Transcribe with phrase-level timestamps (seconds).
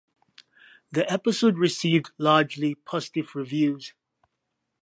[0.91, 3.93] The episode received largely positive reviews.